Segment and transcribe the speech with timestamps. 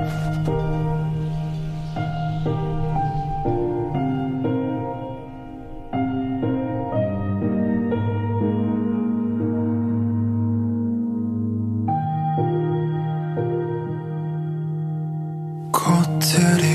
[0.00, 0.06] こ
[16.02, 16.69] ってり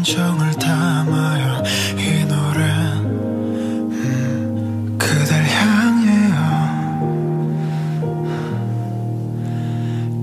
[0.00, 1.62] 감정을 담아요.
[1.98, 3.04] 이 노래는
[3.92, 6.36] 음, 그댈 향해요.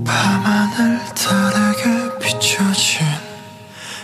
[0.04, 3.06] 밤하늘 달에게 비춰진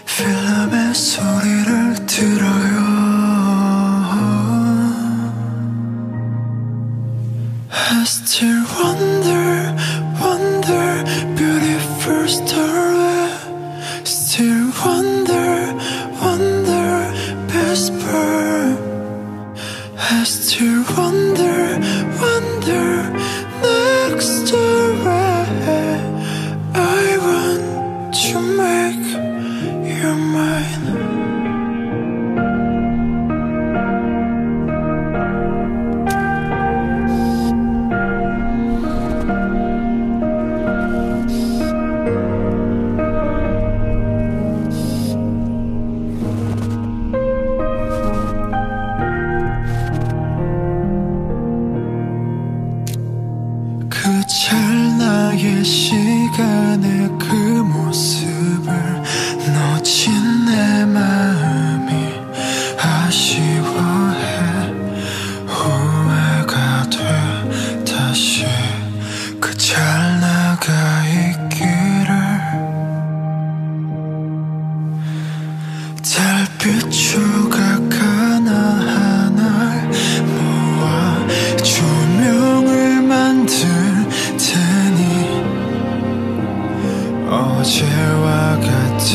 [0.07, 2.95] 필름의 소리를 들어요.
[7.73, 9.75] I still wonder,
[10.23, 11.05] wonder,
[11.35, 12.64] beautiful story.
[69.75, 70.71] 그 찰나가
[71.09, 72.15] 있기를.
[76.01, 76.63] 달빛
[76.93, 77.59] 조각
[77.93, 79.43] 하나하나
[80.31, 81.27] 모아
[81.65, 83.67] 조명을 만들
[84.39, 85.01] 테니.
[87.29, 89.09] 어제와 같은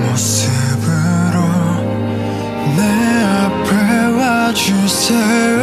[0.00, 1.36] 모습으로
[2.76, 2.80] 내
[3.24, 3.70] 앞에
[4.18, 5.61] 와주세요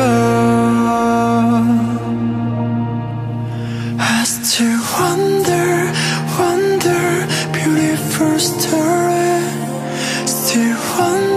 [10.52, 11.29] 喜欢。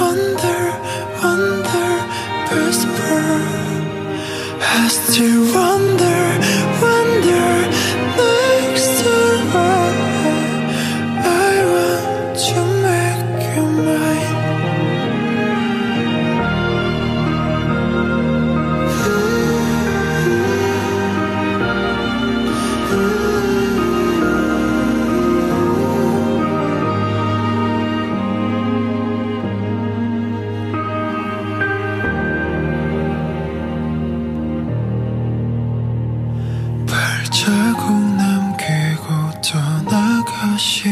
[0.00, 0.60] wonder,
[1.22, 1.90] wonder,
[2.52, 3.20] whisper,
[4.60, 5.75] has to run.
[37.30, 40.88] 자국 남기고 떠나가시